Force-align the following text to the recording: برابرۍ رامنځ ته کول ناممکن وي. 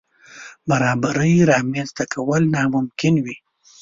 برابرۍ 0.69 1.33
رامنځ 1.51 1.89
ته 1.97 2.03
کول 2.13 2.41
ناممکن 2.55 3.13
وي. 3.23 3.35